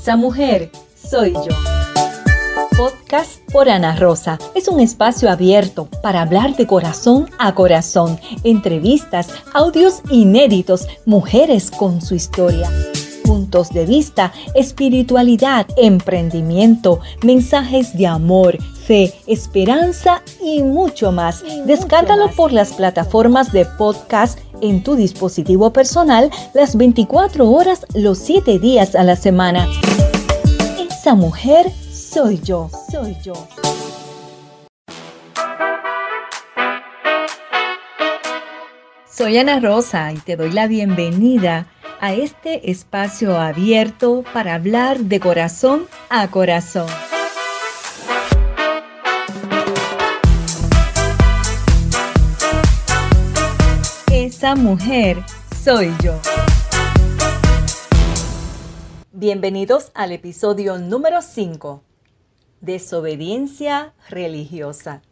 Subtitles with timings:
[0.00, 1.54] Esa mujer soy yo.
[2.74, 4.38] Podcast por Ana Rosa.
[4.54, 8.18] Es un espacio abierto para hablar de corazón a corazón.
[8.42, 12.70] Entrevistas, audios inéditos, mujeres con su historia
[13.30, 21.44] puntos de vista, espiritualidad, emprendimiento, mensajes de amor, fe, esperanza y mucho más.
[21.64, 28.58] Descárgalo por las plataformas de podcast en tu dispositivo personal las 24 horas, los 7
[28.58, 29.68] días a la semana.
[30.78, 33.34] Esa mujer soy yo, soy yo.
[39.10, 41.66] Soy Ana Rosa y te doy la bienvenida
[42.00, 46.86] a este espacio abierto para hablar de corazón a corazón.
[54.40, 55.22] Esa mujer
[55.62, 56.18] soy yo.
[59.12, 61.82] Bienvenidos al episodio número 5,
[62.62, 65.02] Desobediencia religiosa.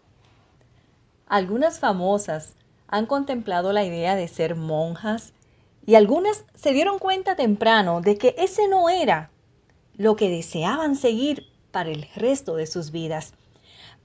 [1.26, 2.54] Algunas famosas
[2.86, 5.34] han contemplado la idea de ser monjas
[5.84, 9.30] y algunas se dieron cuenta temprano de que ese no era
[9.98, 13.34] lo que deseaban seguir para el resto de sus vidas.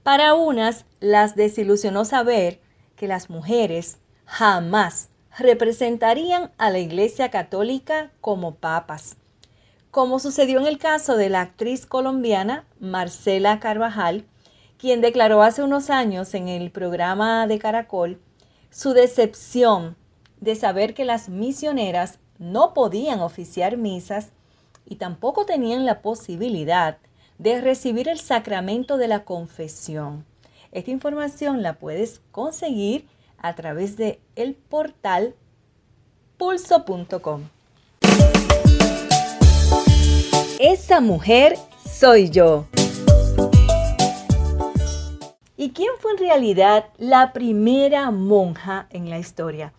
[0.02, 2.60] Para unas las desilusionó saber
[2.94, 9.16] que las mujeres jamás representarían a la Iglesia Católica como papas,
[9.90, 14.24] como sucedió en el caso de la actriz colombiana Marcela Carvajal,
[14.78, 18.20] quien declaró hace unos años en el programa de Caracol
[18.70, 19.96] su decepción
[20.40, 24.30] de saber que las misioneras no podían oficiar misas
[24.84, 26.98] y tampoco tenían la posibilidad
[27.38, 30.24] de recibir el sacramento de la confesión.
[30.72, 33.06] Esta información la puedes conseguir
[33.44, 35.34] a través de el portal
[36.38, 37.42] pulso.com.
[40.58, 41.56] Esa mujer
[41.88, 42.66] soy yo.
[45.56, 49.72] ¿Y quién fue en realidad la primera monja en la historia?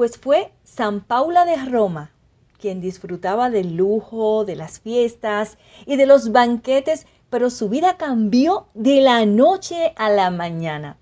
[0.00, 2.10] pues fue San Paula de Roma
[2.58, 8.66] quien disfrutaba del lujo, de las fiestas y de los banquetes, pero su vida cambió
[8.74, 10.96] de la noche a la mañana.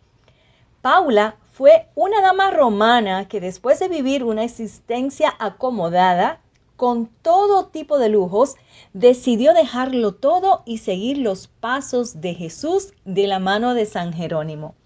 [0.82, 6.40] Paula fue una dama romana que después de vivir una existencia acomodada,
[6.76, 8.54] con todo tipo de lujos,
[8.92, 14.76] decidió dejarlo todo y seguir los pasos de Jesús de la mano de San Jerónimo.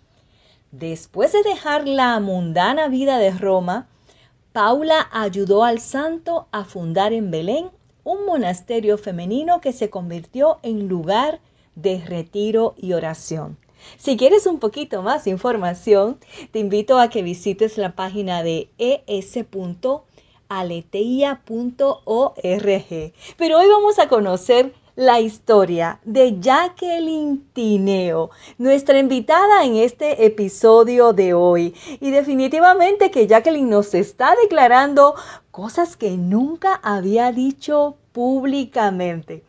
[0.70, 3.86] Después de dejar la mundana vida de Roma,
[4.54, 7.68] Paula ayudó al santo a fundar en Belén
[8.02, 11.38] un monasterio femenino que se convirtió en lugar
[11.74, 13.58] de retiro y oración.
[13.98, 16.18] Si quieres un poquito más información,
[16.50, 19.52] te invito a que visites la página de es.aleteia.org.
[23.36, 31.12] Pero hoy vamos a conocer la historia de Jacqueline Tineo, nuestra invitada en este episodio
[31.12, 31.74] de hoy.
[32.00, 35.14] Y definitivamente que Jacqueline nos está declarando
[35.50, 39.42] cosas que nunca había dicho públicamente.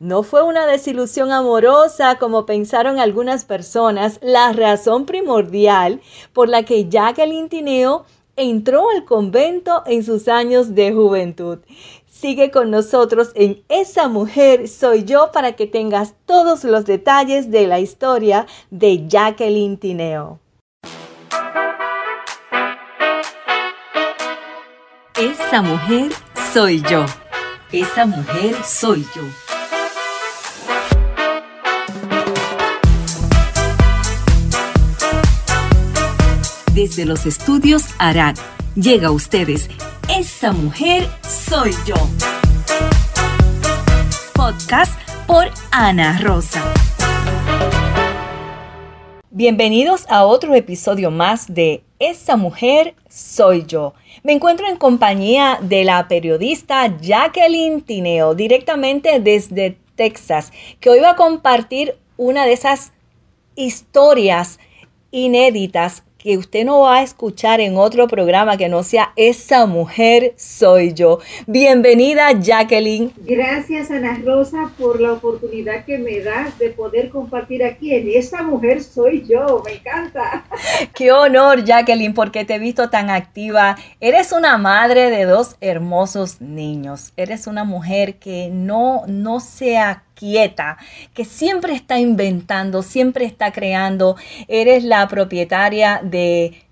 [0.00, 6.00] No fue una desilusión amorosa como pensaron algunas personas, la razón primordial
[6.32, 8.04] por la que Jacqueline Tineo
[8.36, 11.58] entró al convento en sus años de juventud.
[12.06, 17.66] Sigue con nosotros en Esa mujer soy yo para que tengas todos los detalles de
[17.66, 20.38] la historia de Jacqueline Tineo.
[25.16, 26.12] Esa mujer
[26.52, 27.04] soy yo.
[27.72, 29.47] Esa mujer soy yo.
[36.78, 38.36] Desde los estudios Arad
[38.76, 39.68] llega a ustedes
[40.08, 41.96] esa mujer soy yo.
[44.32, 44.96] Podcast
[45.26, 46.62] por Ana Rosa.
[49.30, 53.94] Bienvenidos a otro episodio más de Esa mujer soy yo.
[54.22, 61.10] Me encuentro en compañía de la periodista Jacqueline Tineo, directamente desde Texas, que hoy va
[61.10, 62.92] a compartir una de esas
[63.56, 64.60] historias
[65.10, 70.34] inéditas que usted no va a escuchar en otro programa que no sea Esa mujer
[70.36, 71.20] soy yo.
[71.46, 73.12] Bienvenida Jacqueline.
[73.18, 78.42] Gracias Ana Rosa por la oportunidad que me das de poder compartir aquí en Esa
[78.42, 79.62] mujer soy yo.
[79.64, 80.44] Me encanta.
[80.94, 83.76] Qué honor Jacqueline porque te he visto tan activa.
[84.00, 87.12] Eres una madre de dos hermosos niños.
[87.16, 89.78] Eres una mujer que no, no se
[90.18, 90.78] quieta,
[91.14, 94.16] que siempre está inventando, siempre está creando.
[94.48, 96.67] Eres la propietaria de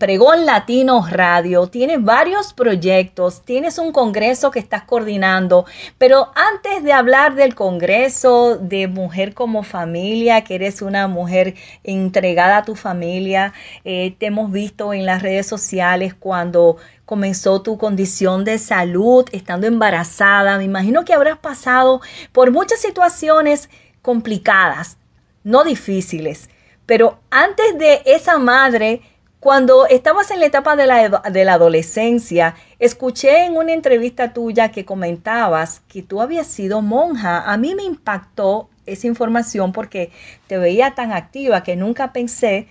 [0.00, 5.64] Pregón Latino Radio, tienes varios proyectos, tienes un congreso que estás coordinando,
[5.96, 11.54] pero antes de hablar del congreso de Mujer como Familia, que eres una mujer
[11.84, 13.52] entregada a tu familia,
[13.84, 19.68] eh, te hemos visto en las redes sociales cuando comenzó tu condición de salud, estando
[19.68, 22.00] embarazada, me imagino que habrás pasado
[22.32, 23.70] por muchas situaciones
[24.02, 24.98] complicadas,
[25.44, 26.50] no difíciles,
[26.86, 29.00] pero antes de esa madre,
[29.44, 35.80] cuando estabas en la etapa de la, adolescencia, escuché en una entrevista tuya que comentabas
[35.80, 37.42] que tú habías sido monja.
[37.42, 40.10] A mí me impactó esa información porque
[40.46, 42.68] te veía tan activa que nunca pensé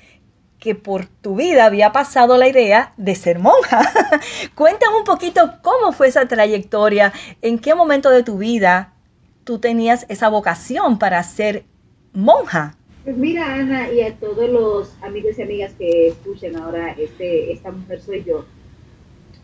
[0.58, 3.84] que por tu vida había pasado la idea de ser monja.
[4.56, 8.94] Cuéntame un poquito cómo fue esa trayectoria, en qué momento de tu vida
[9.44, 11.66] tú tenías esa vocación para ser
[12.14, 12.78] monja.
[13.03, 17.69] Pues mira, Ana, y a todos los amigos y amigas que escuchen ahora, este, esta
[17.69, 18.45] mujer soy yo.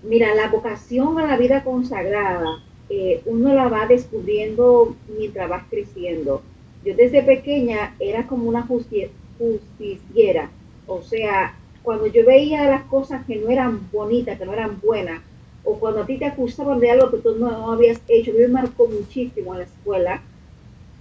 [0.02, 6.42] Mira, la vocación a la vida consagrada, eh, uno la va descubriendo mientras vas creciendo.
[6.86, 10.50] Yo desde pequeña era como una justiciera,
[10.88, 11.54] o sea,
[11.84, 15.22] cuando yo veía las cosas que no eran bonitas, que no eran buenas,
[15.66, 18.88] o cuando a ti te acusaban de algo que tú no, habías hecho, me marcó
[18.88, 20.22] muchísimo en la escuela,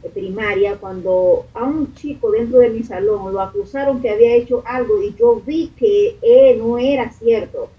[0.09, 5.03] primaria cuando a un chico dentro de mi salón lo acusaron que había hecho algo
[5.03, 7.71] y yo vi que él no era cierto.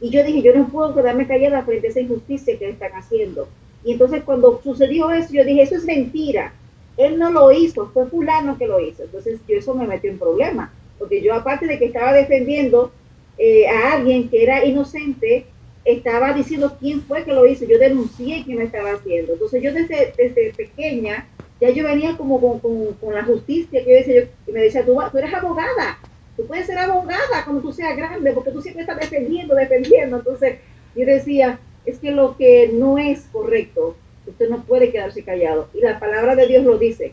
[0.00, 3.48] Y yo dije, yo no puedo quedarme callada frente a esa injusticia que están haciendo.
[3.84, 6.52] Y entonces cuando sucedió eso, yo dije, eso es mentira.
[6.96, 9.04] Él no lo hizo, fue fulano que lo hizo.
[9.04, 10.72] Entonces yo eso me metió en problema.
[10.98, 12.92] Porque yo aparte de que estaba defendiendo
[13.38, 15.46] eh, a alguien que era inocente,
[15.84, 17.64] estaba diciendo quién fue que lo hizo.
[17.64, 19.34] Yo denuncié quién me estaba haciendo.
[19.34, 21.26] Entonces yo desde, desde pequeña
[21.60, 25.18] ya yo venía como con, la justicia, que yo decía, y me decía, tú, tú,
[25.18, 25.98] eres abogada,
[26.36, 30.18] tú puedes ser abogada cuando tú seas grande, porque tú siempre estás defendiendo, defendiendo.
[30.18, 30.58] Entonces,
[30.96, 33.96] yo decía, es que lo que no es correcto,
[34.26, 35.68] usted no puede quedarse callado.
[35.74, 37.12] Y la palabra de Dios lo dice.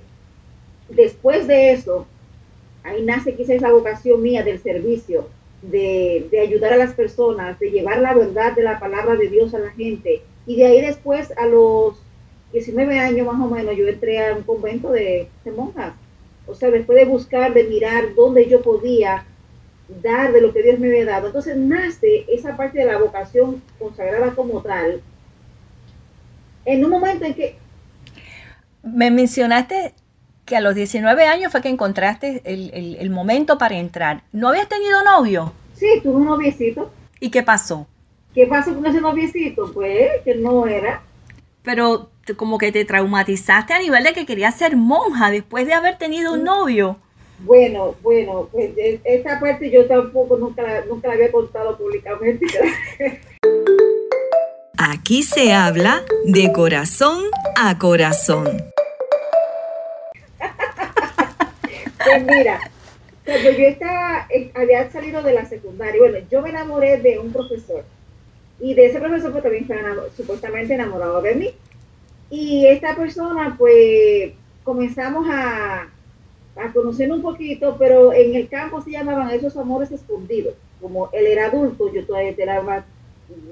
[0.90, 2.08] Después de eso,
[2.84, 5.28] ahí nace quizá esa vocación mía del servicio,
[5.62, 9.54] de, de ayudar a las personas, de llevar la verdad de la palabra de Dios
[9.54, 10.24] a la gente.
[10.48, 12.02] Y de ahí después a los
[12.54, 15.94] 19 años más o menos yo entré a un convento de, monjas.
[16.48, 19.26] O sea, después de buscar, de mirar dónde yo podía
[20.02, 21.28] dar de lo que Dios me había dado.
[21.28, 25.02] Entonces nace esa parte de la vocación consagrada como tal.
[26.66, 27.56] En un momento en que...
[28.84, 29.94] Me mencionaste
[30.46, 34.24] que a los 19 años fue que encontraste el, el momento para entrar.
[34.32, 35.54] ¿No habías tenido novio?
[35.76, 36.92] Sí, tuve un noviecito.
[37.20, 37.88] ¿Y qué pasó?
[38.34, 39.72] ¿Qué pasó con ese noviecito?
[39.74, 41.02] Pues que no era.
[41.64, 45.98] Pero como que te traumatizaste a nivel de que querías ser monja después de haber
[45.98, 46.98] tenido un novio.
[47.40, 52.46] Bueno, bueno, pues e, esta parte yo tampoco nunca la, nunca la había contado públicamente.
[54.78, 57.24] Aquí se habla de corazón
[57.56, 58.46] a corazón.
[62.06, 62.60] pues mira,
[63.26, 67.32] cuando yo estaba, eh, había salido de la secundaria, bueno, yo me enamoré de un
[67.32, 67.84] profesor
[68.60, 71.54] y de ese profesor pues también estaba supuestamente enamorado de mí.
[72.32, 74.32] Y esta persona, pues,
[74.64, 75.90] comenzamos a,
[76.56, 80.56] a conocer un poquito, pero en el campo se llamaban esos amores escondidos.
[80.80, 82.86] Como él era adulto, yo todavía era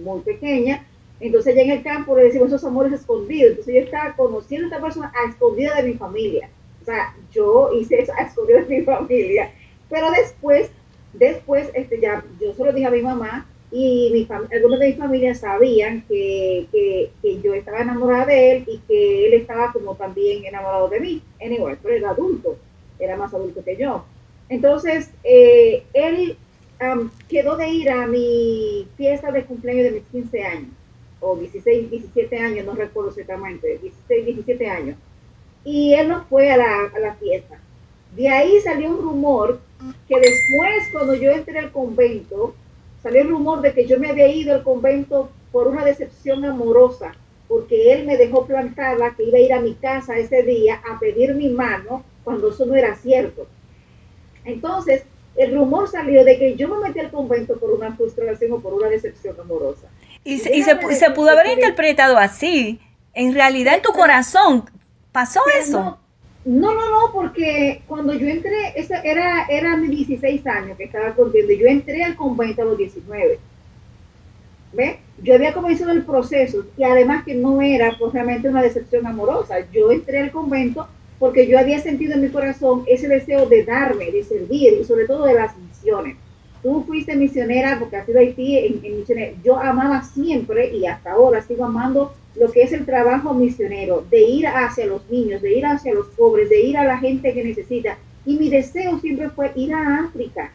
[0.02, 0.86] muy pequeña,
[1.20, 3.52] entonces ya en el campo le decimos esos amores escondidos.
[3.52, 6.50] Entonces yo estaba conociendo a esta persona a escondida de mi familia.
[6.82, 9.52] O sea, yo hice eso a escondida de mi familia.
[9.90, 10.72] Pero después,
[11.14, 16.04] después, este, ya, yo solo dije a mi mamá, y algunos de mi familia sabían
[16.08, 20.88] que, que, que, yo estaba enamorada de él y que él estaba como también enamorado
[20.90, 21.22] de mí.
[21.40, 22.58] Anyway, pero era adulto,
[22.98, 24.06] era más adulto que yo.
[24.50, 26.36] Entonces, eh, él
[27.28, 30.70] quedó de ir a mi fiesta de cumpleaños de mis 15 años,
[31.20, 34.98] o 16, 17 años, no recuerdo exactamente, 16, 17 años.
[35.64, 37.60] Y él no fue a la, a la fiesta.
[38.16, 39.60] De ahí salió un rumor
[40.08, 42.56] que después, cuando yo entré al convento,
[43.02, 47.14] salió el rumor de que yo me había ido al convento por una decepción amorosa,
[47.48, 51.00] porque él me dejó plantada que iba a ir a mi casa ese día a
[51.00, 53.48] pedir mi mano cuando eso no era cierto.
[54.46, 55.04] Entonces,
[55.36, 58.74] el rumor salió de que yo me metí al convento por una frustración o por
[58.74, 59.88] una decepción amorosa.
[60.24, 62.80] Y, se, se, pudo haber interpretado así.
[63.14, 64.70] En realidad, en tu corazón,
[65.12, 65.80] ¿pasó eso?
[65.80, 66.00] No,
[66.46, 71.68] no, no, porque cuando yo entré, era, era mis 16 años que estaba cumpliendo, yo
[71.68, 73.40] entré al convento a los 19.
[74.72, 75.00] ¿Ve?
[75.22, 79.56] Yo había comenzado el proceso y además que no era pues, realmente una decepción amorosa.
[79.72, 84.12] Yo entré al convento porque yo había sentido en mi corazón ese deseo de darme,
[84.12, 86.16] de servir y sobre todo de las misiones.
[86.62, 89.34] Tú fuiste misionera porque has sido Haití en, en misionera.
[89.44, 94.22] Yo amaba siempre y hasta ahora sigo amando lo que es el trabajo misionero, de
[94.22, 97.44] ir hacia los niños, de ir hacia los pobres, de ir a la gente que
[97.44, 97.98] necesita.
[98.26, 100.52] Y mi deseo siempre fue ir a África,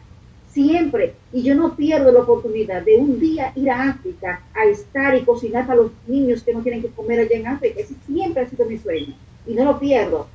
[0.51, 1.13] siempre.
[1.33, 5.21] Y yo no pierdo la oportunidad de un día ir a África a estar y
[5.21, 7.79] cocinar para los niños que no tienen que comer allá en África.
[7.79, 9.13] Ese siempre ha sido mi sueño
[9.45, 10.27] y no lo pierdo.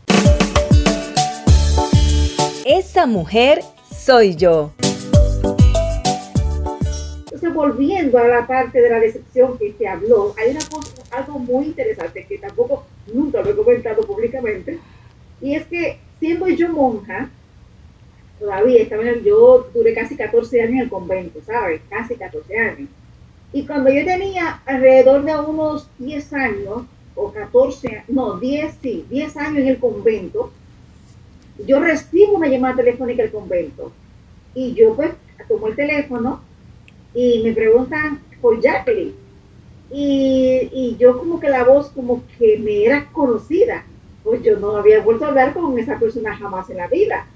[2.65, 3.63] Esa mujer
[3.97, 4.73] soy yo.
[7.43, 11.39] Entonces, volviendo a la parte de la decepción que se habló, hay una cosa, algo
[11.39, 14.79] muy interesante que tampoco nunca lo he comentado públicamente,
[15.41, 17.31] y es que siendo yo monja,
[18.39, 21.81] todavía estaba en yo duré casi 14 años en el convento, ¿sabes?
[21.89, 22.91] Casi 14 años.
[23.55, 26.83] Y cuando yo tenía alrededor de unos 10 años,
[27.15, 30.53] o 14, no, 10, sí, 10 años en el convento,
[31.67, 33.93] yo recibo una llamada telefónica del convento.
[34.55, 35.13] Y yo pues
[35.49, 36.50] tomo el teléfono
[37.15, 39.15] y me preguntan por Jacqueline.
[39.93, 43.85] Y, y, yo como que la voz como que me era conocida,
[44.23, 47.27] pues yo no había vuelto a hablar con esa persona jamás en la vida.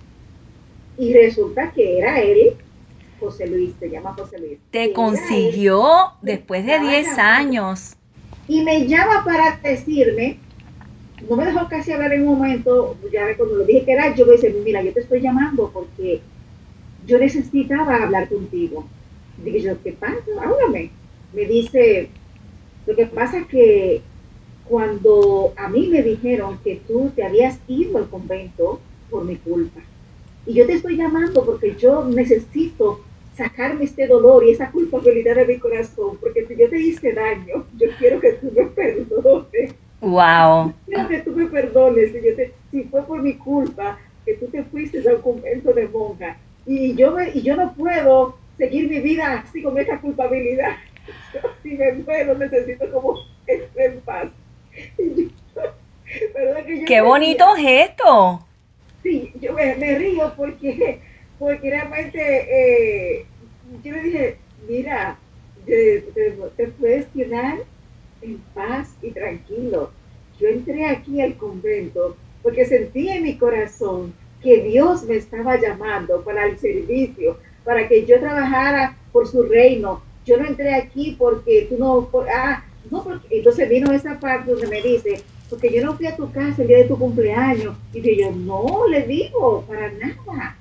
[0.97, 2.54] Y resulta que era él,
[3.19, 4.59] José Luis, se llama José Luis.
[4.71, 7.97] Te consiguió después de 10 años.
[8.47, 10.38] Y me llama para decirme,
[11.28, 14.26] no me dejó casi hablar en un momento, ya cuando le dije que era yo,
[14.26, 16.21] me dice, mira, yo te estoy llamando porque
[17.07, 18.87] yo necesitaba hablar contigo.
[19.38, 20.16] Dije yo, ¿qué pasa?
[20.40, 20.90] Háblame.
[21.32, 22.08] Me dice,
[22.86, 24.02] lo que pasa es que
[24.68, 29.80] cuando a mí me dijeron que tú te habías ido al convento por mi culpa,
[30.46, 33.00] y yo te estoy llamando porque yo necesito
[33.34, 37.64] sacarme este dolor y esa culpabilidad de mi corazón, porque si yo te hice daño,
[37.76, 39.74] yo quiero que tú me perdones.
[40.00, 40.72] Wow.
[40.86, 44.46] Quiero que tú me perdones si, yo te, si fue por mi culpa que tú
[44.46, 46.36] te fuiste al convento de monja
[46.66, 50.76] y yo me, y yo no puedo seguir mi vida así con esa culpabilidad.
[51.62, 54.28] si me muero necesito como estar en paz.
[56.87, 58.44] Qué bonito gesto
[59.04, 60.99] sí, yo me, río porque,
[61.38, 63.26] porque realmente eh,
[63.84, 65.18] yo le dije, mira,
[65.66, 66.00] te,
[66.56, 67.58] te, puedes quedar
[68.23, 69.92] en paz y tranquilo.
[70.40, 76.25] Yo entré aquí al convento porque sentí en mi corazón que Dios me estaba llamando
[76.25, 80.02] para el servicio, para que yo trabajara por su reino.
[80.26, 84.68] Yo no entré aquí porque tú no, ah, no porque, entonces vino esa parte donde
[84.68, 87.76] me dice, porque yo no fui a tu casa el día de tu cumpleaños.
[87.92, 90.56] Y yo, no, le digo, para nada.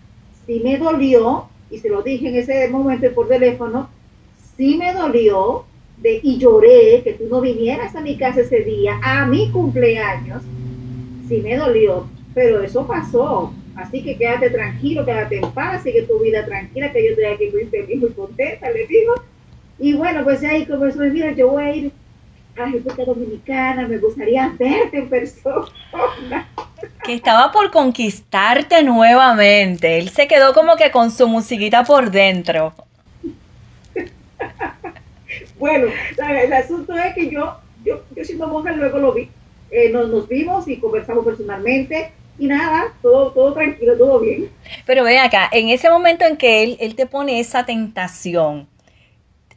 [0.45, 3.89] Sí me dolió, y se lo dije en ese momento por teléfono,
[4.57, 5.65] sí me dolió
[5.97, 10.43] de, y lloré que tú no vinieras a mi casa ese día, a mi cumpleaños.
[11.27, 13.53] Sí me dolió, pero eso pasó.
[13.75, 17.49] Así que quédate tranquilo, quédate en paz, sigue tu vida tranquila, que yo estoy aquí
[17.51, 19.15] muy feliz, muy contenta, le digo.
[19.79, 21.91] Y bueno, pues ahí eso, mira, yo voy a ir
[22.55, 26.47] a República Dominicana, me gustaría verte en persona.
[27.03, 29.97] Que estaba por conquistarte nuevamente.
[29.97, 32.73] Él se quedó como que con su musiquita por dentro.
[35.57, 35.87] bueno,
[36.17, 39.29] el asunto es que yo, yo, yo siendo monja luego lo vi.
[39.71, 44.49] Eh, nos, nos vimos y conversamos personalmente y nada, todo, todo tranquilo, todo bien.
[44.85, 48.67] Pero ve acá, en ese momento en que él, él te pone esa tentación,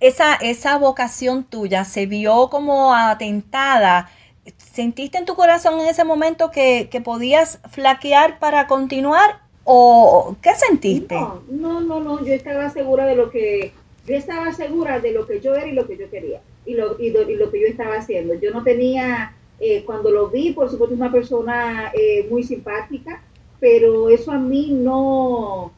[0.00, 4.10] esa, esa vocación tuya se vio como atentada,
[4.56, 9.40] ¿sentiste en tu corazón en ese momento que, podías flaquear para continuar?
[9.64, 11.14] ¿O qué sentiste?
[11.14, 13.72] No, no, no, yo estaba segura de lo que,
[14.06, 17.00] yo estaba segura de lo que yo era y lo que yo quería, y lo,
[17.00, 18.34] y lo, que yo estaba haciendo.
[18.34, 23.22] Yo no tenía, eh, cuando lo vi, por supuesto, una persona eh, muy simpática,
[23.58, 25.72] pero eso a mí no,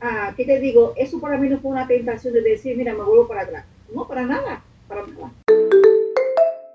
[0.00, 0.92] ah, ¿qué te digo?
[0.96, 3.64] Eso para mí no fue una tentación de decir, mira, me vuelvo para atrás.
[3.94, 5.32] No, para nada, para nada.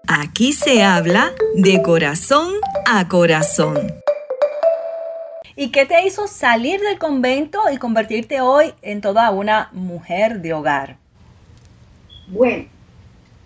[0.07, 2.53] Aquí se habla de corazón
[2.85, 3.75] a corazón.
[5.59, 10.53] ¿Y qué te hizo salir del convento y convertirte hoy en toda una mujer de
[10.53, 10.97] hogar?
[12.27, 12.65] Bueno,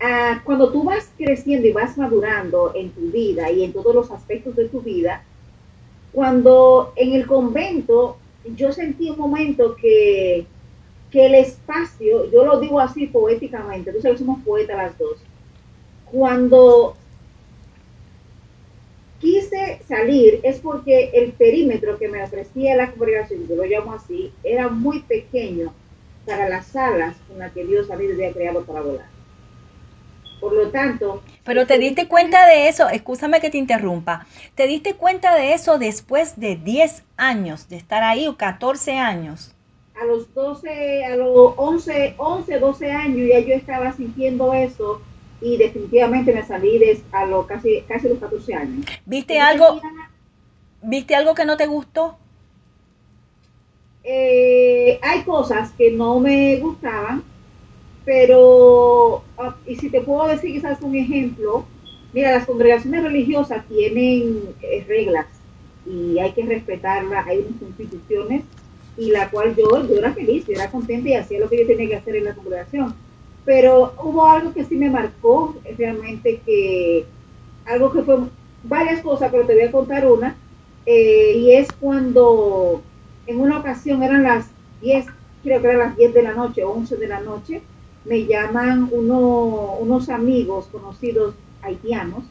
[0.02, 4.10] ah, cuando tú vas creciendo y vas madurando en tu vida y en todos los
[4.10, 5.22] aspectos de tu vida,
[6.12, 8.18] cuando en el convento
[8.56, 10.46] yo sentí un momento que,
[11.12, 15.18] el espacio, yo lo digo así poéticamente, tú sabes somos poetas las dos,
[16.10, 16.96] cuando
[19.20, 24.32] quise salir es porque el perímetro que me ofrecía la congregación, yo lo llamo así,
[24.42, 25.74] era muy pequeño
[26.24, 29.11] para las alas con las que Dios había creado para volar.
[30.42, 31.22] Por lo tanto...
[31.44, 35.78] Pero te diste cuenta de eso, escúchame que te interrumpa, te diste cuenta de eso
[35.78, 39.54] después de 10 años de estar ahí o 14 años.
[39.94, 45.00] a los 12, a los 11, 11, 12 años ya yo estaba sintiendo eso
[45.40, 48.86] y definitivamente me salí de, a los casi, casi los 14 años.
[49.06, 49.80] ¿Viste algo,
[50.82, 52.16] ¿Viste algo que no te gustó?
[54.02, 57.22] Eh, hay cosas que no me gustaban,
[58.04, 61.64] pero, ah, y si te puedo decir quizás un ejemplo,
[62.12, 65.26] mira, las congregaciones religiosas tienen eh, reglas
[65.86, 68.42] y hay que respetarlas, hay unas instituciones
[68.96, 71.88] y la cual yo, era feliz, yo era contenta y hacía lo que yo tenía
[71.88, 72.94] que hacer en la congregación.
[73.44, 77.06] Pero hubo algo que sí me marcó, realmente que,
[77.64, 78.16] algo que fue
[78.64, 80.36] varias cosas, pero te voy a contar una,
[80.86, 82.82] eh, y es cuando
[83.26, 84.46] en una ocasión eran las
[84.82, 85.06] 10,
[85.42, 87.62] creo que eran las 10 de la noche o 11 de la noche,
[88.04, 92.24] me llaman uno, unos amigos conocidos haitianos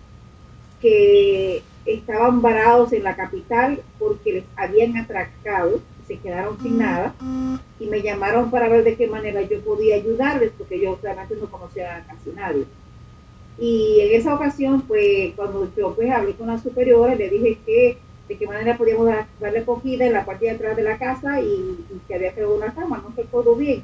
[0.81, 7.15] que estaban varados en la capital porque les habían atracado, se quedaron sin nada
[7.79, 11.49] y me llamaron para ver de qué manera yo podía ayudarles porque yo realmente no
[11.49, 12.65] conocía a casi nadie.
[13.57, 17.97] Y en esa ocasión, pues cuando yo pues hablé con la superiora, le dije que
[18.27, 19.09] de qué manera podíamos
[19.39, 22.73] darle acogida en la parte de atrás de la casa y, que había quedado una
[22.73, 23.83] cama, no recuerdo bien.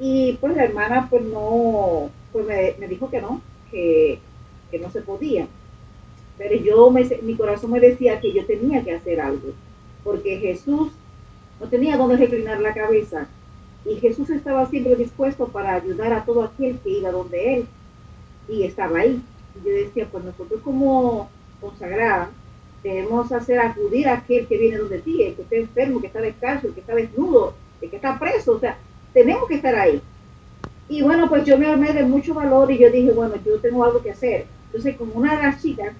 [0.00, 3.40] Y pues la hermana pues no, pues me, dijo que no,
[3.70, 4.18] que,
[4.70, 5.46] que, no se podía.
[6.36, 9.48] Pero yo, me, mi corazón me decía que yo tenía que hacer algo,
[10.04, 10.92] porque Jesús
[11.60, 13.28] no tenía dónde reclinar la cabeza.
[13.84, 17.66] Y Jesús estaba siempre dispuesto para ayudar a todo aquel que iba donde Él.
[18.48, 19.20] Y estaba ahí.
[19.54, 21.28] Y yo decía, pues nosotros como
[21.60, 22.28] consagradas,
[22.82, 26.20] debemos hacer acudir a aquel que viene donde ti, el que está enfermo, que está
[26.20, 28.78] descalzo, el que está desnudo, el que está preso, o sea,
[29.18, 30.00] tenemos que estar ahí.
[30.88, 33.84] Y bueno, pues yo me armé de mucho valor y yo dije, bueno, yo tengo
[33.84, 34.46] algo que hacer.
[34.66, 35.92] Entonces, como una de las chicas,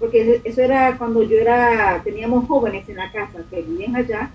[0.00, 4.30] porque eso era cuando yo era, teníamos jóvenes en la casa que vivían allá,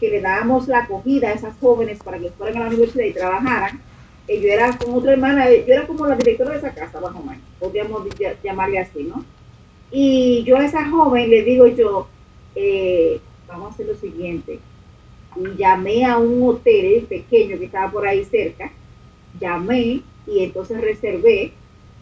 [0.00, 3.12] que le dábamos la acogida a esas jóvenes para que fueran a la universidad y
[3.12, 3.80] trabajaran.
[4.26, 7.14] Y yo era con otra hermana, yo era como la directora de esa casa, más
[7.14, 8.02] o menos, podríamos
[8.42, 9.24] llamarle así, ¿no?
[9.92, 12.08] Y yo a esa joven le digo yo,
[12.56, 14.58] eh, vamos a hacer lo siguiente.
[15.36, 18.70] Y llamé a un hotel pequeño que estaba por ahí cerca,
[19.40, 21.52] llamé y entonces reservé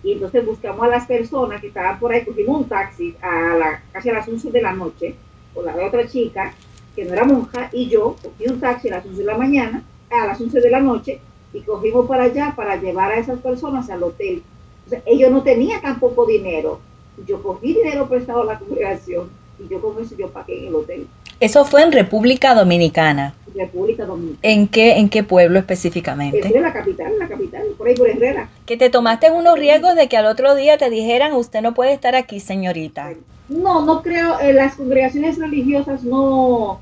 [0.02, 3.82] y entonces buscamos a las personas que estaban por ahí, cogimos un taxi a la,
[3.92, 5.14] casi a las 11 de la noche,
[5.54, 6.52] con la otra chica,
[6.96, 9.84] que no era monja, y yo cogí un taxi a las 11 de la mañana,
[10.10, 11.20] a las 11 de la noche,
[11.52, 14.42] y cogimos para allá para llevar a esas personas al hotel.
[15.06, 16.80] ellos no tenían tampoco dinero,
[17.26, 20.74] yo cogí dinero prestado a la congregación y yo con eso yo pagué en el
[20.74, 21.06] hotel.
[21.42, 23.34] Eso fue en República Dominicana.
[23.54, 24.38] República Dominicana.
[24.42, 26.46] ¿En qué, en qué pueblo específicamente?
[26.46, 28.48] En la capital, la capital, por ahí por Herrera.
[28.64, 31.92] Que te tomaste unos riesgos de que al otro día te dijeran, usted no puede
[31.92, 33.12] estar aquí, señorita.
[33.48, 36.80] No, no creo, en las congregaciones religiosas no,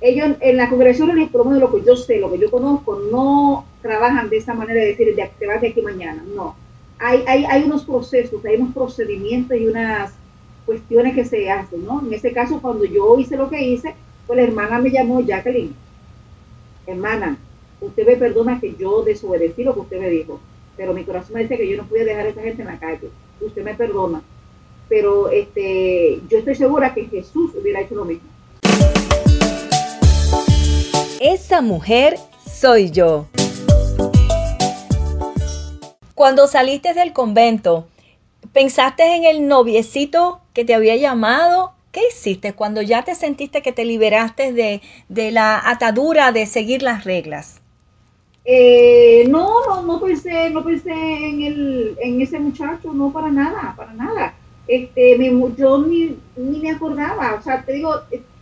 [0.00, 2.50] ellos en la congregación religiosa, por lo menos lo que yo sé, lo que yo
[2.50, 6.54] conozco, no trabajan de esa manera de decir, te vas de aquí mañana, no
[6.98, 10.12] hay, hay, hay unos procesos, hay unos procedimientos y unas
[10.66, 12.02] cuestiones que se hacen, ¿no?
[12.04, 13.94] En este caso, cuando yo hice lo que hice,
[14.26, 15.74] pues la hermana me llamó, Jacqueline,
[16.86, 17.38] hermana,
[17.80, 20.40] usted me perdona que yo desobedecí lo que usted me dijo,
[20.76, 22.78] pero mi corazón me dice que yo no podía dejar a esa gente en la
[22.78, 23.08] calle,
[23.40, 24.20] usted me perdona,
[24.88, 28.28] pero este, yo estoy segura que Jesús hubiera hecho lo mismo.
[31.20, 32.18] Esa mujer
[32.52, 33.26] soy yo.
[36.14, 37.86] Cuando saliste del convento,
[38.56, 41.72] ¿pensaste en el noviecito que te había llamado?
[41.92, 47.04] ¿Qué hiciste cuando ya te sentiste que te liberaste de, la atadura de seguir las
[47.04, 47.60] reglas?
[48.46, 53.74] Eh, no, no, no pensé, no pensé en, el, en ese muchacho, no para nada,
[53.76, 54.34] para nada.
[54.66, 55.18] Este,
[55.58, 57.92] yo ni, ni me acordaba, o sea, te digo,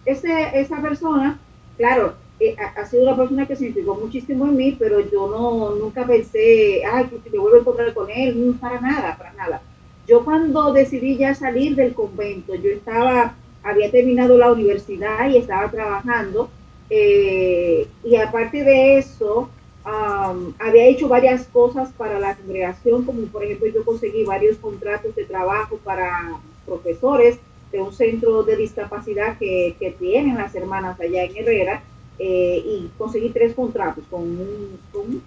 [0.07, 1.41] ese, esa persona,
[1.77, 6.07] claro, eh, ha, sido una persona que significó muchísimo en mí, pero yo no nunca
[6.07, 9.61] pensé, ay, que vuelvo a encontrar con él, para nada, para nada.
[10.07, 15.71] Yo cuando decidí ya salir del convento, yo estaba, había terminado la universidad y estaba
[15.71, 16.51] trabajando,
[16.91, 19.49] eh, y aparte de eso,
[19.85, 25.25] había hecho varias cosas para la congregación, como por ejemplo yo conseguí varios contratos de
[25.25, 27.39] trabajo para profesores
[27.71, 31.83] de un centro de discapacidad que, tienen las hermanas allá en Herrera,
[32.19, 34.79] eh, y conseguí tres contratos con un,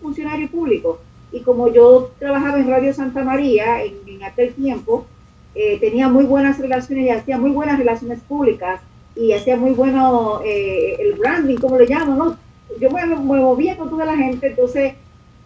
[0.01, 0.99] funcionario público.
[1.31, 5.05] Y como yo trabajaba en Radio Santa María en, aquel tiempo,
[5.55, 8.81] eh, tenía muy buenas relaciones y hacía muy buenas relaciones públicas
[9.15, 12.37] y hacía muy bueno eh, el branding, como le llamo, ¿no?
[12.79, 14.93] Yo me, movía con toda la gente, entonces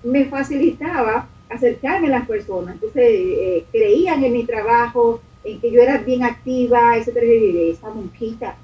[0.03, 2.75] me facilitaba acercarme a las personas.
[2.75, 7.25] Entonces creían en mi trabajo, en que yo era bien activa, etcétera.
[7.25, 8.55] Y esa monjita,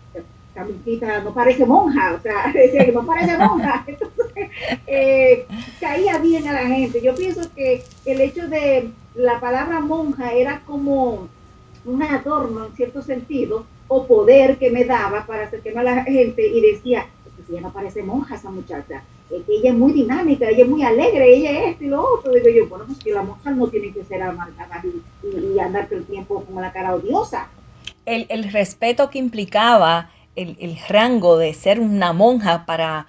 [1.23, 3.83] no parece monja, o sea, decía que no parece monja.
[3.87, 4.49] Entonces,
[4.87, 5.45] eh,
[5.79, 7.01] caía bien a la gente.
[7.01, 11.27] Yo pienso que el hecho de la palabra monja era como
[11.85, 16.45] un adorno en cierto sentido, o poder que me daba para acercarme a la gente
[16.45, 20.63] y decía, pues ya no parece monja esa muchacha, que ella es muy dinámica, ella
[20.63, 22.33] es muy alegre, ella es esto y lo otro.
[22.33, 25.87] Digo yo, bueno, pues que las monjas no tienen que ser amargadas y, y, andar
[25.87, 27.47] todo el tiempo como la cara odiosa.
[28.05, 33.07] El, el respeto que implicaba el, el rango de ser una monja para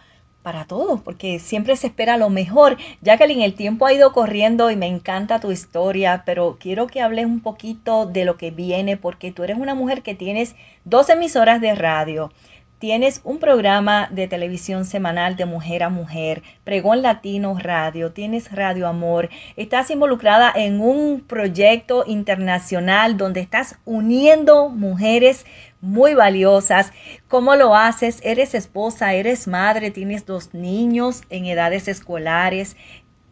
[0.48, 2.78] para todos, porque siempre se espera lo mejor.
[3.02, 7.26] Jacqueline, el tiempo ha ido corriendo y me encanta tu historia, pero quiero que hables
[7.26, 11.60] un poquito de lo que viene, porque tú eres una mujer que tienes dos emisoras
[11.60, 12.30] de radio,
[12.78, 18.86] Tienes un programa de televisión semanal de mujer a mujer, Pregón Latino Radio, tienes Radio
[18.86, 25.44] Amor, estás involucrada en un proyecto internacional donde estás uniendo mujeres
[25.80, 26.92] muy valiosas.
[27.28, 28.20] ¿Cómo lo haces?
[28.24, 32.76] Eres esposa, eres madre, tienes dos niños en edades escolares.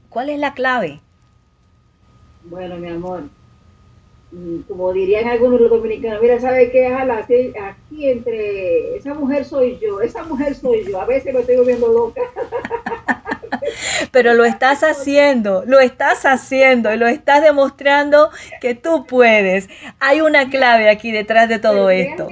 [0.08, 1.00] ¿Cuál es la clave?
[2.44, 3.24] Bueno, mi amor,
[4.66, 6.86] como dirían algunos los dominicanos, mira, ¿sabe qué?
[6.86, 11.88] aquí entre esa mujer soy yo, esa mujer soy yo, a veces me estoy viendo
[11.88, 12.20] loca.
[14.10, 19.68] Pero lo estás haciendo, lo estás haciendo y lo estás demostrando que tú puedes.
[20.00, 22.28] Hay una clave aquí detrás de todo esto.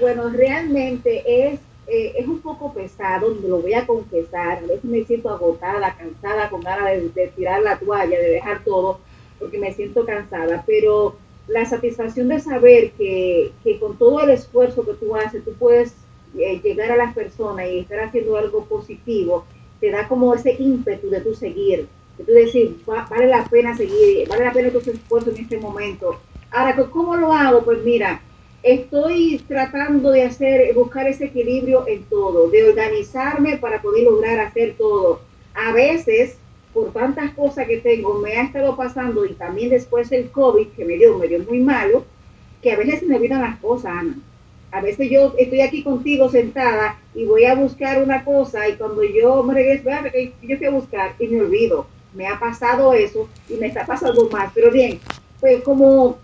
[0.00, 4.58] Bueno, realmente es, eh, es un poco pesado, lo voy a confesar.
[4.58, 8.64] A veces me siento agotada, cansada, con ganas de, de tirar la toalla, de dejar
[8.64, 9.00] todo,
[9.38, 10.64] porque me siento cansada.
[10.66, 11.16] Pero
[11.48, 15.94] la satisfacción de saber que, que, con todo el esfuerzo que tú haces, tú puedes
[16.38, 19.44] eh, llegar a las personas y estar haciendo algo positivo,
[19.80, 21.86] te da como ese ímpetu de tú seguir,
[22.18, 26.18] de tú decir, vale la pena seguir, vale la pena tu esfuerzo en este momento.
[26.50, 27.64] Ahora, ¿cómo lo hago?
[27.64, 28.20] Pues mira,
[28.62, 34.74] estoy tratando de hacer, buscar ese equilibrio en todo, de organizarme para poder lograr hacer
[34.76, 35.20] todo.
[35.54, 36.38] A veces
[36.76, 40.84] por tantas cosas que tengo, me ha estado pasando y también después el COVID, que
[40.84, 42.04] me dio, me dio muy malo,
[42.60, 44.18] que a veces se me olvidan las cosas, Ana.
[44.72, 49.02] A veces yo estoy aquí contigo sentada y voy a buscar una cosa y cuando
[49.04, 49.88] yo me regreso,
[50.42, 51.86] yo fui a buscar y me olvido.
[52.12, 54.52] Me ha pasado eso y me está pasando más.
[54.54, 55.00] Pero bien,
[55.40, 56.18] pues como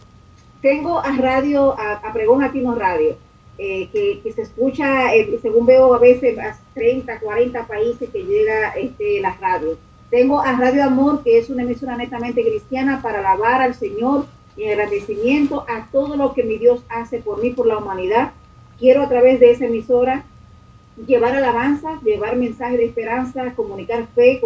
[0.60, 3.16] tengo a radio, a, Pregón Latino Radio,
[3.56, 8.72] eh, que, se escucha, eh, según veo a veces, a 30, 40 países que llega
[8.72, 9.78] este, la radio
[10.12, 14.26] tengo a Radio Amor, que es una emisora netamente cristiana para alabar al Señor
[14.58, 18.32] y agradecimiento a todo lo que mi Dios hace por mí, por la humanidad.
[18.78, 20.26] Quiero a través de esa emisora
[21.06, 24.38] llevar alabanza, llevar mensaje de esperanza, comunicar fe,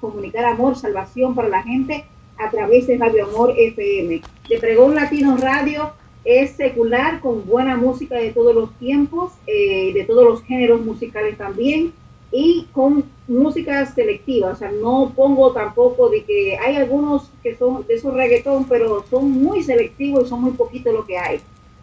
[0.00, 4.20] comunicar, amor, salvación para la gente a través de Radio Amor FM.
[4.48, 5.92] De Pregón Latino Radio
[6.24, 11.38] es secular con buena música de todos los tiempos, eh, de todos los géneros musicales
[11.38, 11.92] también
[12.36, 17.86] y con música selectiva, o sea, no pongo tampoco de que hay algunos que son
[17.86, 21.36] de esos reggaetón, pero son muy selectivos y son muy poquito lo que hay.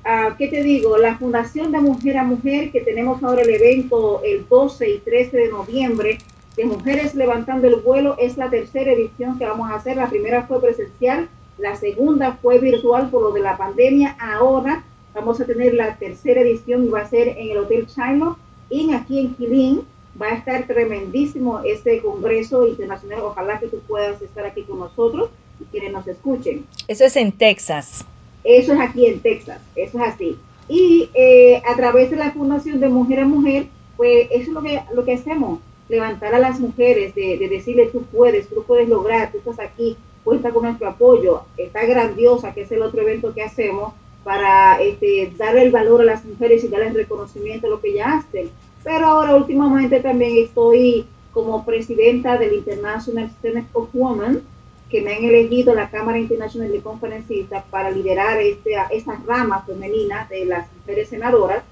[0.04, 0.98] Uh, ¿Qué te digo?
[0.98, 5.38] La Fundación de Mujer a Mujer, que tenemos ahora el evento el 12 y 13
[5.38, 6.18] de noviembre,
[6.58, 9.96] de Mujeres Levantando el Vuelo, es la tercera edición que vamos a hacer.
[9.96, 14.18] La primera fue presencial, la segunda fue virtual por lo de la pandemia.
[14.20, 14.84] Ahora
[15.14, 18.38] vamos a tener la tercera edición y va a ser en el Hotel Chino,
[18.70, 19.82] y aquí en Quilín
[20.20, 23.22] Va a estar tremendísimo este Congreso Internacional.
[23.22, 26.66] Ojalá que tú puedas estar aquí con nosotros y quienes nos escuchen.
[26.88, 28.06] Eso es en Texas.
[28.44, 30.38] Eso es aquí en Texas, eso es así.
[30.68, 34.62] Y eh, a través de la Fundación de Mujer a Mujer, pues eso es lo
[34.62, 38.88] que, lo que hacemos, levantar a las mujeres, de, de decirle tú puedes, tú puedes
[38.90, 41.44] lograr, tú estás aquí, cuenta con nuestro apoyo.
[41.58, 43.94] Está grandiosa, que es el otro evento que hacemos
[44.24, 48.18] para este, dar el valor a las mujeres y darles reconocimiento a lo que ya
[48.18, 48.50] hacen
[48.84, 54.42] pero ahora últimamente también estoy como presidenta del International Senate of Women,
[54.90, 60.28] que me han elegido la Cámara Internacional de Conferencistas para liderar este, esta rama femenina
[60.30, 61.64] de las mujeres senadoras.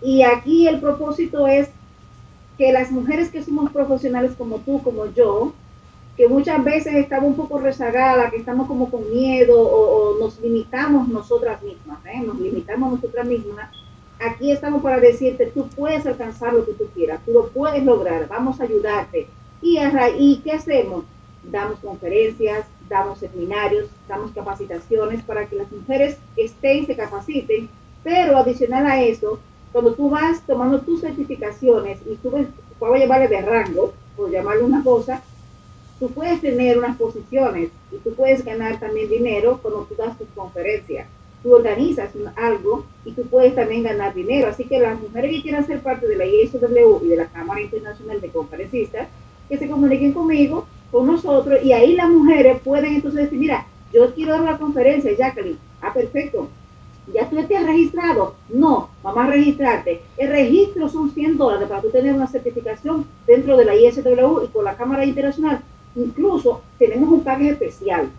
[0.00, 1.68] Y aquí el propósito es
[2.56, 5.52] que las mujeres que somos profesionales como tú, como yo,
[6.16, 11.08] que muchas veces estamos un poco rezagadas, que estamos como con miedo o, nos limitamos
[11.08, 12.20] nosotras mismas, ¿eh?
[12.20, 13.70] nos limitamos nosotras mismas,
[14.20, 18.28] aquí estamos para decirte, tú puedes alcanzar lo que tú quieras, tú lo puedes lograr,
[18.28, 19.26] vamos a ayudarte.
[19.62, 19.78] ¿Y,
[20.18, 21.04] ¿y qué hacemos?
[21.42, 27.68] Damos conferencias, damos seminarios, damos capacitaciones para que las mujeres estén, se capaciten,
[28.02, 29.38] pero adicional a eso,
[29.72, 32.32] cuando tú vas tomando tus certificaciones y tú
[32.78, 35.22] puedo llamarle de rango, por llamarle una cosa,
[35.98, 40.28] tú puedes tener unas posiciones y tú puedes ganar también dinero cuando tú das tus
[40.34, 41.06] conferencias.
[41.42, 44.48] Tú organizas algo y tú puedes también ganar dinero.
[44.48, 47.60] Así que las mujeres que quieran ser parte de la ISW y de la Cámara
[47.60, 49.08] Internacional de Conferencistas,
[49.48, 54.12] que se comuniquen conmigo, con nosotros, y ahí las mujeres pueden entonces decir, mira, yo
[54.14, 55.58] quiero dar una conferencia, Jacqueline.
[55.80, 56.48] Ah, perfecto.
[57.12, 58.34] ¿Ya tú estás registrado?
[58.48, 60.02] No, vamos a registrarte.
[60.16, 64.48] El registro son 100 dólares para tú tener una certificación dentro de la ISW y
[64.48, 65.60] con la Cámara Internacional.
[65.96, 68.10] Incluso tenemos un paquete especial.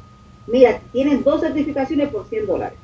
[0.47, 2.77] Mira, tienes dos certificaciones por 100 dólares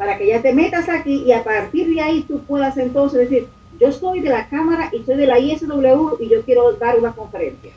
[0.00, 3.48] para que ya te metas aquí y a partir de ahí tú puedas entonces decir,
[3.78, 7.12] yo soy de la Cámara y soy de la ISW y yo quiero dar una
[7.12, 7.70] conferencia.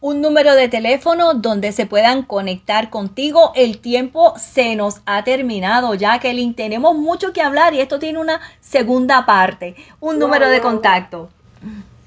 [0.00, 3.52] Un número de teléfono donde se puedan conectar contigo.
[3.54, 6.54] El tiempo se nos ha terminado, Jacqueline.
[6.54, 9.76] Tenemos mucho que hablar y esto tiene una segunda parte.
[10.00, 11.28] Un número de contacto.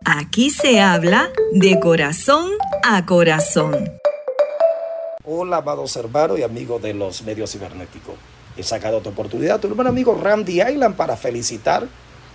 [0.04, 2.50] Aquí se habla de corazón
[2.84, 3.98] a corazón.
[5.30, 8.14] Hola, amados hermanos y amigos de los medios cibernéticos.
[8.56, 11.86] He sacado otra oportunidad, tu hermano amigo Randy Island, para felicitar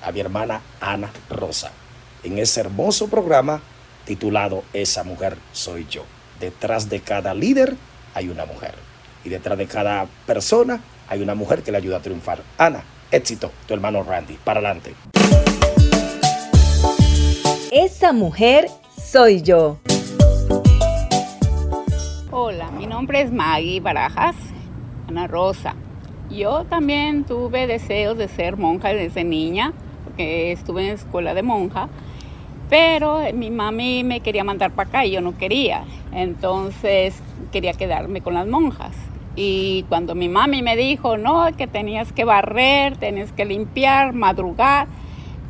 [0.03, 1.71] a mi hermana Ana Rosa
[2.23, 3.63] en ese hermoso programa
[4.05, 6.03] titulado Esa mujer soy yo.
[6.39, 7.75] Detrás de cada líder
[8.13, 8.75] hay una mujer
[9.25, 10.79] y detrás de cada persona
[11.09, 12.43] hay una mujer que le ayuda a triunfar.
[12.59, 14.93] Ana, éxito, tu hermano Randy, para adelante.
[17.71, 18.67] Esa mujer
[19.03, 19.79] soy yo.
[23.03, 24.37] Nombre es Maggie Barajas,
[25.09, 25.75] Ana Rosa.
[26.29, 29.73] Yo también tuve deseos de ser monja desde niña,
[30.05, 31.89] porque estuve en escuela de monja,
[32.69, 35.83] pero mi mami me quería mandar para acá y yo no quería.
[36.13, 38.95] Entonces quería quedarme con las monjas.
[39.35, 44.87] Y cuando mi mami me dijo, no, que tenías que barrer, tenías que limpiar, madrugar,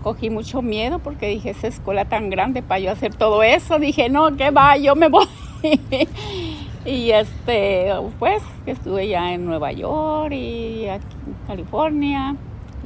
[0.01, 3.77] cogí mucho miedo porque dije, esa escuela tan grande para yo hacer todo eso.
[3.77, 5.27] Dije, no, que va, yo me voy.
[6.85, 12.35] Y este, pues estuve ya en Nueva York y aquí en California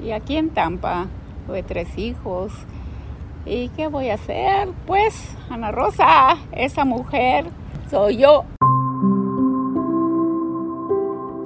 [0.03, 1.07] y aquí en Tampa.
[1.47, 2.51] Tuve tres hijos.
[3.45, 4.69] ¿Y qué voy a hacer?
[4.85, 5.15] Pues,
[5.49, 7.45] Ana Rosa, esa mujer
[7.89, 8.43] soy yo.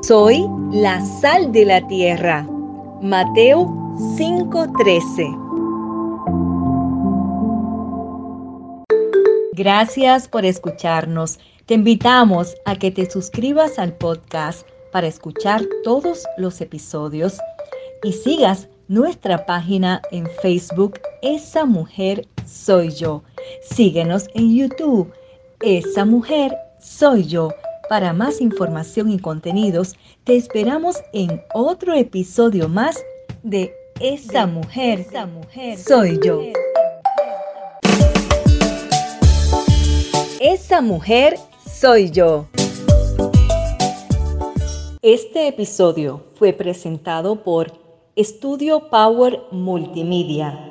[0.02, 2.48] Soy la sal de la tierra.
[3.02, 3.68] Mateo
[4.18, 5.38] 5:13.
[9.54, 11.40] Gracias por escucharnos.
[11.72, 17.38] Te invitamos a que te suscribas al podcast para escuchar todos los episodios
[18.04, 23.24] y sigas nuestra página en Facebook Esa Mujer Soy Yo.
[23.64, 25.14] Síguenos en YouTube
[25.62, 27.54] Esa Mujer Soy Yo.
[27.88, 33.02] Para más información y contenidos, te esperamos en otro episodio más
[33.44, 36.42] de Esa Mujer, Esa mujer Soy Yo.
[40.42, 41.38] Esa mujer
[41.82, 42.46] soy yo.
[45.02, 47.74] Este episodio fue presentado por
[48.16, 50.71] Estudio Power Multimedia.